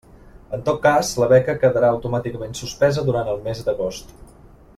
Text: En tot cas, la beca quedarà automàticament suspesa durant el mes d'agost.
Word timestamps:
En 0.57 0.61
tot 0.69 0.79
cas, 0.85 1.11
la 1.23 1.27
beca 1.33 1.55
quedarà 1.65 1.91
automàticament 1.97 2.57
suspesa 2.61 3.05
durant 3.11 3.31
el 3.35 3.45
mes 3.49 3.63
d'agost. 3.69 4.17